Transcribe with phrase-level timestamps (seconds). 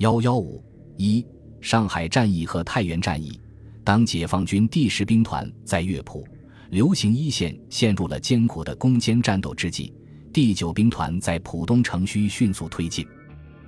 [0.00, 0.64] 幺幺五
[0.96, 1.22] 一
[1.60, 3.38] 上海战役和太原战役，
[3.84, 6.26] 当解放军第十兵团在乐浦、
[6.70, 9.92] 流行一线陷入了艰苦的攻坚战斗之际，
[10.32, 13.06] 第九兵团在浦东城区迅速推进。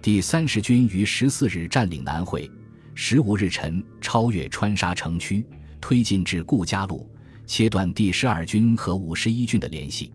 [0.01, 2.51] 第三十军于十四日占领南汇，
[2.95, 5.45] 十五日晨超越川沙城区，
[5.83, 7.07] 推进至顾家路，
[7.45, 10.11] 切断第十二军和五十一军的联系。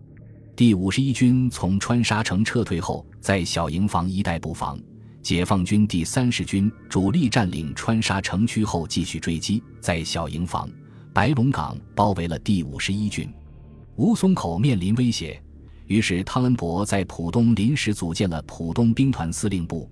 [0.56, 4.76] 第五十一军从川沙城撤退后，在小营房一带布防。
[5.28, 10.70] 解放军第三十军主力占领川沙城区后，继续追击，在小营房、
[11.12, 13.30] 白龙岗包围了第五十一军，
[13.96, 15.38] 吴淞口面临威胁，
[15.84, 19.86] 于是汤恩伯在浦东临时组建了浦东兵团司令部，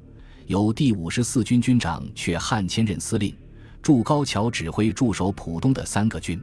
[0.46, 3.36] 由第五十四军军长阙汉谦任司令，
[3.82, 6.40] 祝高桥指挥驻守浦东的三个军。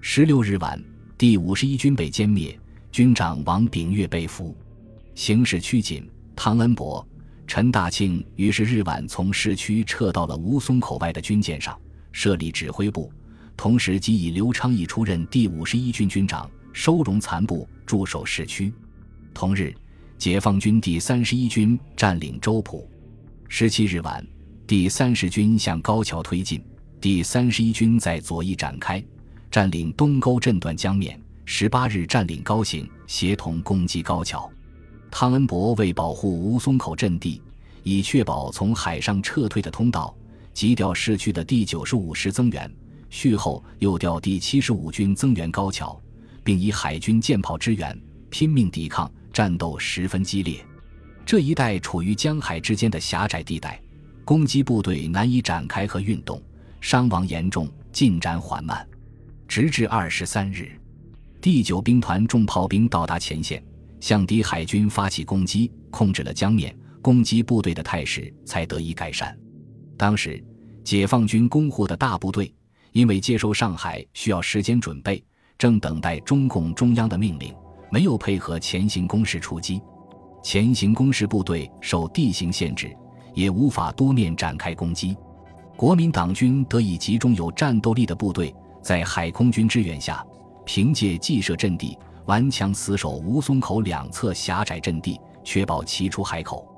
[0.00, 0.82] 十六日晚，
[1.18, 2.58] 第五十一军被歼灭，
[2.90, 4.56] 军长王秉岳被俘，
[5.14, 7.06] 形势趋紧，汤恩伯。
[7.46, 11.78] 陈大庆于是日晚从市区撤到了吴淞口外的军舰上，
[12.10, 13.12] 设立指挥部，
[13.56, 18.72] 同时即以刘昌义出任第五十一军军长，收容残部，驻守市区。
[19.34, 19.74] 同日，
[20.16, 22.88] 解放军第三十一军占领周浦。
[23.48, 24.26] 十七日晚，
[24.66, 26.64] 第三十军向高桥推进，
[27.00, 29.04] 第三十一军在左翼展开，
[29.50, 31.20] 占领东沟镇段江面。
[31.44, 34.50] 十八日占领高兴，协同攻击高桥。
[35.12, 37.40] 汤恩伯为保护吴淞口阵地，
[37.82, 40.12] 以确保从海上撤退的通道，
[40.54, 42.74] 急调市区的第九十五师增援，
[43.10, 46.00] 续后又调第七十五军增援高桥，
[46.42, 47.96] 并以海军舰炮支援，
[48.30, 50.64] 拼命抵抗，战斗十分激烈。
[51.26, 53.78] 这一带处于江海之间的狭窄地带，
[54.24, 56.40] 攻击部队难以展开和运动，
[56.80, 58.84] 伤亡严重，进展缓慢。
[59.46, 60.72] 直至二十三日，
[61.38, 63.62] 第九兵团重炮兵到达前线。
[64.02, 69.38] 向敌海军发起攻击，控制了江面，攻击部队的态势才得以改善。
[69.96, 70.42] 当时，
[70.82, 72.52] 解放军攻沪的大部队
[72.90, 75.22] 因为接收上海需要时间准备，
[75.56, 77.54] 正等待中共中央的命令，
[77.92, 79.80] 没有配合前行攻势出击。
[80.42, 82.92] 前行攻势部队受地形限制，
[83.34, 85.16] 也无法多面展开攻击。
[85.76, 90.26] 国民党军得以集中有战斗力的部队，在海空军支援下，
[90.66, 91.96] 凭借既设阵地。
[92.26, 96.68] 顽强死守吴淞口两侧狭窄阵地，确保其出海口。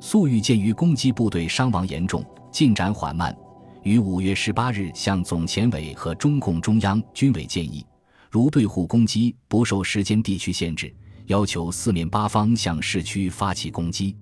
[0.00, 3.36] 粟裕鉴于攻击部队伤亡严重、进展缓慢，
[3.82, 7.84] 于五月十八日向总前委和中共中央军委建议：
[8.30, 10.94] 如对沪攻击不受时间、地区限制，
[11.26, 14.16] 要求四面八方向市区发起攻击。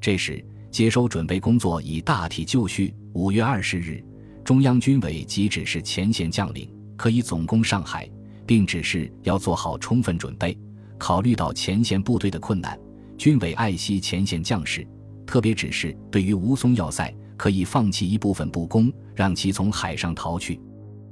[0.00, 2.94] 这时，接收准备工作已大体就绪。
[3.12, 4.02] 五月二十日，
[4.42, 8.08] 中央军委即指示前线将领可以总攻上海。
[8.46, 10.56] 并指示要做好充分准备。
[10.98, 12.78] 考虑到前线部队的困难，
[13.18, 14.86] 军委爱惜前线将士，
[15.26, 20.60] 特别指示对于吴淞要塞可以放弃一部分不攻，让其从海上逃去。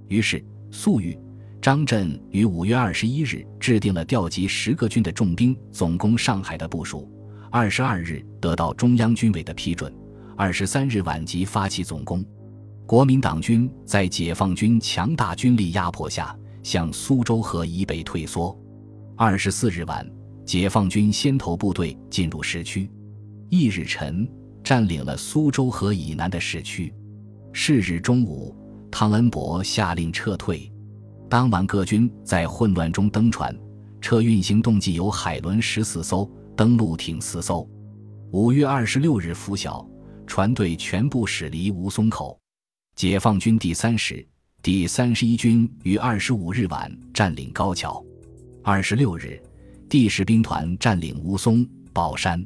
[0.09, 1.19] 于是，粟裕、
[1.61, 7.11] 张震于五月二十一日制定了调集十个军的重兵总攻上海的部署。
[7.51, 9.93] 二十二日得到中央军委的批准，
[10.37, 12.25] 二十三日晚即发起总攻。
[12.87, 16.37] 国民党军在解放军强大军力压迫下。
[16.63, 18.59] 向苏州河以北退缩。
[19.17, 20.09] 二十四日晚，
[20.45, 22.91] 解放军先头部队进入市区。
[23.51, 24.29] 翌日晨，
[24.63, 26.95] 占领了苏州河以南的市区。
[27.53, 28.57] 是日中午，
[28.91, 30.73] 汤恩伯下令撤退。
[31.29, 33.57] 当晚，各军在混乱中登船，
[34.01, 37.69] 车运行动计有海轮十四艘，登陆艇四艘。
[38.33, 39.85] 五月二十六日拂晓，
[40.27, 42.39] 船队全部驶离吴淞口。
[42.95, 44.27] 解放军第三师。
[44.63, 48.05] 第三十一军于二十五日晚占领高桥，
[48.63, 49.43] 二十六日，
[49.89, 52.45] 第十兵团占领吴淞、宝山。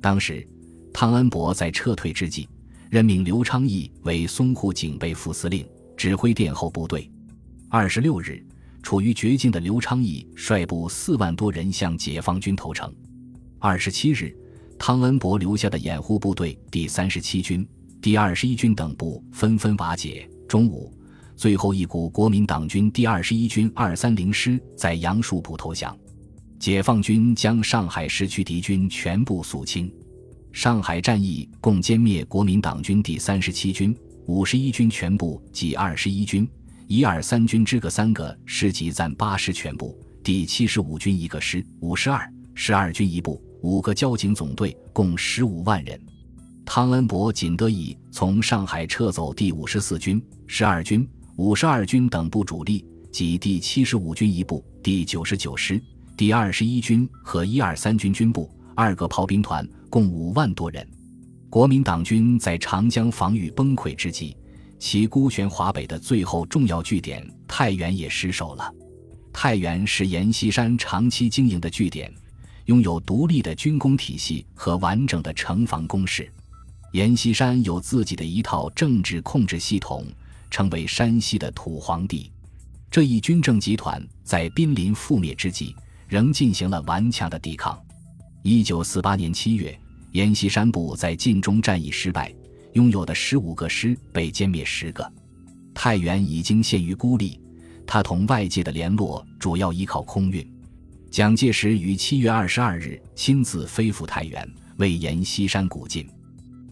[0.00, 0.44] 当时，
[0.92, 2.48] 汤恩伯在撤退之际，
[2.90, 5.64] 任命刘昌义为淞沪警备副司令，
[5.96, 7.08] 指挥殿后部队。
[7.68, 8.44] 二十六日，
[8.82, 12.92] 处于绝境的刘昌义率部四万多人向解放军投诚。
[13.60, 14.36] 二十七日，
[14.76, 17.64] 汤恩伯留下的掩护部队第三十七军、
[18.02, 20.28] 第二十一军等部纷纷瓦解。
[20.48, 20.92] 中午。
[21.36, 25.96] 最后一股国民党军第二十一军二三零师在杨树浦投降，
[26.58, 29.92] 解放军将上海市区敌军全部肃清。
[30.52, 33.94] 上海战役共歼灭国民党军第三十七军、
[34.26, 36.48] 五十一军全部及二十一军、
[36.86, 46.00] 一二三军之各三个师级暂八师全部，第七十五军一个师、五十二、十二军一部、五个交警总队，共十五万人。
[46.64, 51.06] 汤恩伯仅得以从上海撤走第五十四军、十二军。
[51.36, 55.82] 五十二军等部主力及第七十五军一部、第九十九师、
[56.16, 60.88] 第二十一军和一二三军军部二个炮兵团，共五万多人。
[61.50, 64.36] 国民党军在长江防御崩溃之际，
[64.78, 68.72] 其孤悬华北的最后重要据点太原也失守了。
[69.32, 72.12] 太原是阎锡山长期经营的据点，
[72.66, 76.32] 拥有独立的军工体系和完整的城防工事。
[76.92, 80.06] 阎锡山有自己的一套政治控制系统，
[80.54, 82.30] 成为山西的土皇帝。
[82.88, 85.74] 这一军政集团在濒临覆灭之际，
[86.06, 87.76] 仍进行了顽强的抵抗。
[88.44, 89.76] 一九四八年七月，
[90.12, 92.32] 阎锡山部在晋中战役失败，
[92.74, 95.12] 拥有的十五个师被歼灭十个，
[95.74, 97.40] 太原已经陷于孤立。
[97.84, 100.48] 他同外界的联络主要依靠空运。
[101.10, 106.08] 蒋介石于七月二十二日亲自飞赴太原，为阎锡山鼓劲。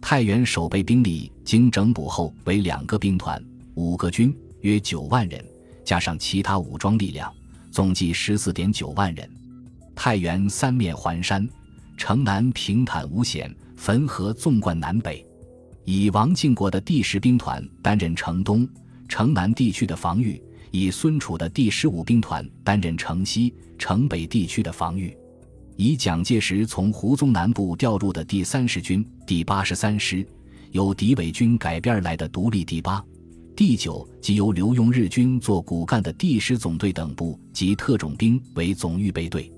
[0.01, 5.45] 太原守备兵力经整补后为两个兵团、五个军，约九万人，
[5.85, 7.33] 加上其他武装力量，
[7.71, 9.29] 总计十四点九万人。
[9.95, 11.49] 太原三面环山，
[11.97, 15.25] 城南平坦无险，汾河纵贯南北。
[15.85, 18.69] 以王靖国的第十兵团担任城东、
[19.09, 20.41] 城南地区的防御，
[20.71, 25.17] 以孙楚的第十五兵团担任城西、城北地区的防御。
[25.77, 30.25] 以蒋介石从胡宗南部调入的第三十军第八十三师，
[30.71, 33.05] 由敌伪军改编而来的独立第八、
[33.55, 39.53] 第九及由留用日军做骨干的第十总队等部及特种兵为总预备队，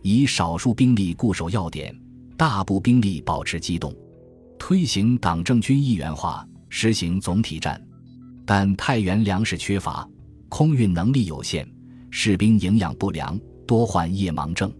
[0.00, 1.94] 以少数兵力固守要点，
[2.38, 3.94] 大部兵力保持机动，
[4.58, 7.80] 推行党政军一元化，实行总体战。
[8.46, 10.08] 但太原粮食缺乏，
[10.48, 11.68] 空运能力有限，
[12.10, 14.72] 士兵营养不良，多患夜盲症。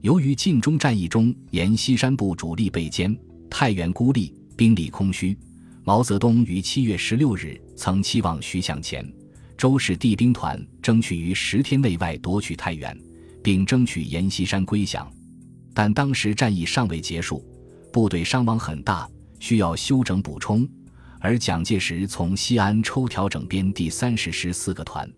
[0.00, 3.18] 由于晋中战役中沿西山部主力被歼，
[3.50, 5.36] 太原孤立，兵力空虚，
[5.82, 9.06] 毛泽东于七月十六日曾期望徐向前、
[9.56, 12.98] 周氏地兵团争取于十天内外夺取太原，
[13.42, 15.08] 并争取阎锡山归降。
[15.74, 17.44] 但当时战役尚未结束，
[17.92, 19.08] 部队伤亡很大，
[19.38, 20.66] 需要休整补充。
[21.20, 25.08] 而蒋介石从西安抽调整编第三十师四个团，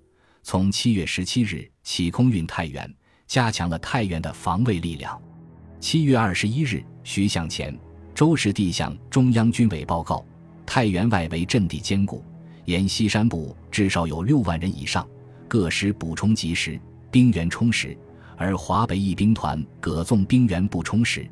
[0.43, 2.93] 从七月十七日起空运太原。
[3.29, 5.21] 加强了太原的防卫力量。
[5.81, 7.79] 七月二十一日，徐向前、
[8.15, 10.25] 周士第向中央军委报告：
[10.65, 12.25] 太原外围阵地坚固，
[12.69, 15.09] 沿西山部至少有六万人以上，
[15.49, 16.79] 各师补充及时，
[17.11, 17.97] 兵源充实。
[18.37, 21.27] 而华北一兵团葛纵兵源不充实，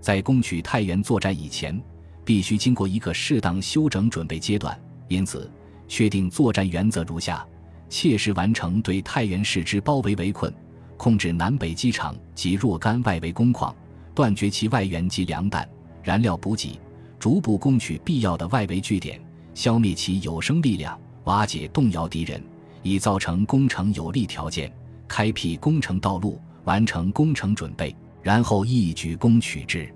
[0.00, 1.80] 在攻取太原作战以前，
[2.24, 4.76] 必须经过一个适当休整准备阶段。
[5.06, 5.48] 因此，
[5.86, 7.46] 确定作战原则如下：
[7.88, 10.52] 切实完成对太原市之包围围困。
[10.96, 13.72] 控制南北机场及若干外围工矿，
[14.12, 15.68] 断绝其外援及粮弹、
[16.02, 16.80] 燃料补给，
[17.20, 19.20] 逐步攻取必要的外围据点，
[19.54, 22.42] 消灭其有生力量，瓦解动摇敌人，
[22.82, 24.70] 以造成攻城有利条件，
[25.08, 29.88] 开辟攻城道路，完成攻城准备，然后一举攻取之。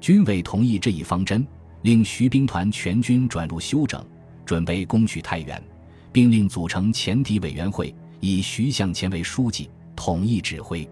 [0.00, 1.46] 军委同意这一方针，
[1.82, 4.04] 令徐兵团全军转入休整，
[4.44, 5.62] 准备攻取太原，
[6.12, 9.68] 并令组成前敌委员会，以徐向前为书记。
[9.94, 10.88] 统一指挥，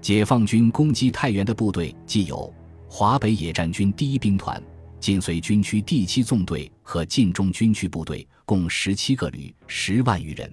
[0.00, 2.50] 解放军攻击太原的部队既有
[2.88, 4.62] 华北野战军第一兵团、
[4.98, 10.50] 晋绥军区第七纵队和晋中军区部队，共十七个旅，十万余人。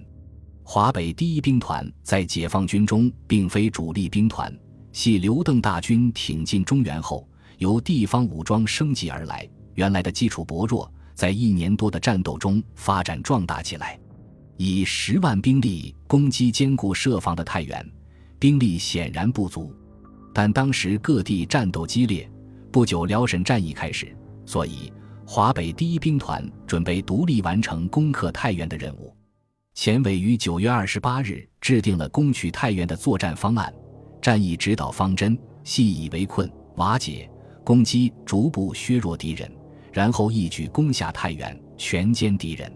[0.64, 4.52] 华北第一兵团在解放军中并非主力兵团，
[4.90, 7.26] 系刘邓大军挺进中原后，
[7.58, 13.96] 由地方武装升级而来，原来的基础薄弱，在一年多的战斗中发展壮大起来。
[14.56, 17.88] 以十万兵力攻击坚固设防的太原，
[18.40, 19.72] 兵力显然不足。
[20.34, 22.28] 但当时各地战斗激烈，
[22.72, 24.92] 不久辽沈战役开始，所以
[25.26, 29.14] 华北第一兵团准备独立完成攻克太原的任务。
[29.74, 33.72] 前委于九月二十八日制定了攻取太原的作战方案、
[34.20, 37.28] 战役指导方针，系以围困、瓦解、
[37.64, 39.50] 攻击，逐步削弱敌人，
[39.92, 42.70] 然后一举攻下太原，全歼敌人。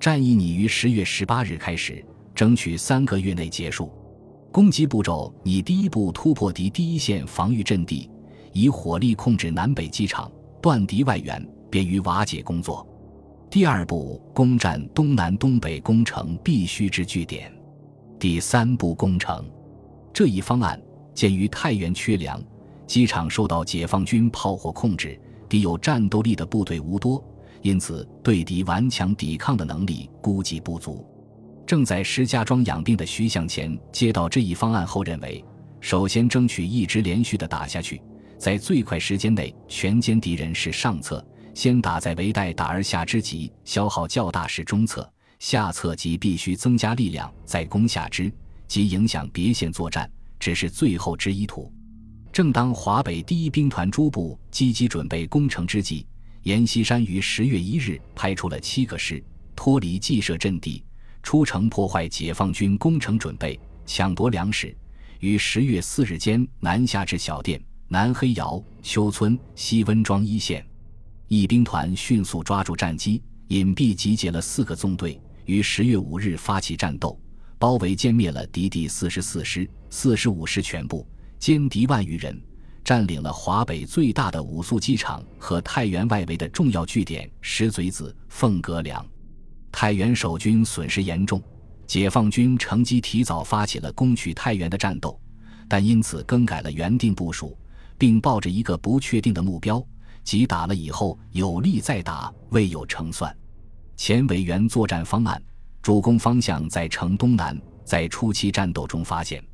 [0.00, 3.92] 战役拟于十月十八日开始，争取三个月内结束。
[4.50, 8.10] 攻击步骤拟第一步突破敌第一线防御阵地，
[8.52, 10.30] 以火力控制南北机场，
[10.62, 12.86] 断敌外援，便于瓦解工作。
[13.50, 17.52] 第二步攻占东南东北攻城必须之据点。
[18.16, 19.44] 第三步攻城。
[20.12, 20.80] 这一方案
[21.14, 22.40] 鉴于太原缺粮，
[22.86, 27.20] 机场受到解放军炮火控制，敌有战斗力的部队无多。
[27.60, 31.04] 因此，对敌顽强抵抗的能力估计不足。
[31.66, 35.44] 正在石家庄养病的徐向前接到这一方案后，认为
[35.80, 38.00] 首先争取一直连续的打下去，
[38.38, 41.18] 在最快时间内全歼敌人是上策；
[41.54, 45.02] 先打在围待打而下之急，消耗较大是中策；
[45.38, 48.30] 下策即必须增加力量再攻下之，
[48.66, 51.72] 即影响别线作战，只是最后之一图。
[52.32, 56.04] 正当华北第一兵团诸部积极准备攻城之际，
[56.42, 59.22] 阎锡山于十月一日派出了七个师，
[59.54, 60.84] 脱离既设阵地，
[61.22, 64.76] 出城破坏解放军攻城准备，抢夺粮食。
[65.20, 70.66] 于十月四日间南下至小店、南黑窑、邱村、西温庄一线。
[71.28, 77.18] 义兵团迅速抓住战机，隐蔽集结了四个纵队，于十月五日发起战斗，
[77.58, 81.06] 包围歼灭了敌第四十四师、四十五师全部，
[81.40, 82.40] 歼敌万余人。
[82.84, 89.02] 占领了华北最大的五宿机场和太原外围的重要据点石嘴子、凤阁梁。
[89.72, 91.42] 太原守军损失严重，
[91.86, 95.18] 解放军乘机提早发起了攻取太原的战斗，
[95.66, 97.56] 但因此更改了原定部署，
[97.96, 99.82] 并抱着一个不确定的目标，
[100.24, 103.34] 即打了以后有力再打，未有成算。
[103.96, 105.40] 前委员作战方案，
[105.82, 107.56] 主攻方向在城东南。
[107.84, 109.44] 在初期战斗中发现，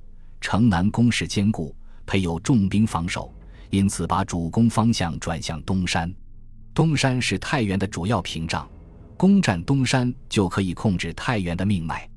[0.40, 1.74] 城南攻势坚固。
[2.06, 3.32] 配有重兵防守，
[3.70, 6.12] 因此把主攻方向转向东山。
[6.72, 8.68] 东山是太原的主要屏障，
[9.16, 12.08] 攻占东山就可以控制太原的命脉。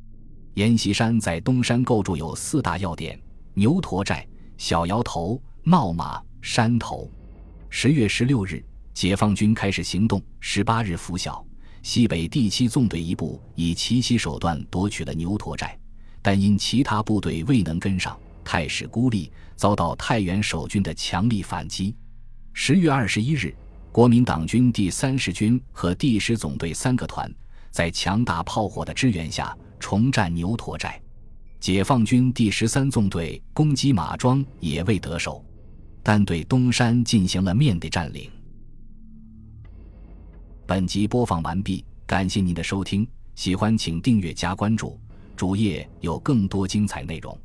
[0.53, 3.19] 阎锡山在东山构筑有四大要点：
[3.55, 7.11] 牛驼寨、小窑头、闹马、山头。
[7.75, 8.63] 十月十六日，
[8.93, 10.21] 解放军开始行动。
[10.39, 11.43] 十八日拂晓，
[11.81, 15.75] 西北第七纵队一部以奇袭手段夺取了牛驼寨，
[16.21, 18.15] 但因其他部队未能跟上。
[18.43, 21.95] 态势孤立，遭到太原守军的强力反击。
[22.53, 23.51] 十月二十一日，
[23.91, 27.29] 国民党军第三十军和第十总队三个团
[27.71, 31.01] 在强大炮火的支援下重占牛驼寨。
[31.59, 35.43] 解放军第十三纵队攻击马庄也未得手，
[36.03, 38.29] 但对东山进行了面的占领。
[40.67, 44.99] 本集播放完毕，感谢您的收听，喜欢请订阅加关注，
[45.35, 47.35] 主页有更多精彩内容。